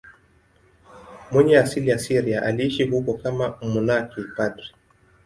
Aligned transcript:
Mwenye 1.31 1.57
asili 1.59 1.89
ya 1.89 1.99
Syria, 1.99 2.43
aliishi 2.43 2.83
huko 2.83 3.13
kama 3.13 3.57
mmonaki 3.61 4.21
padri. 4.35 4.65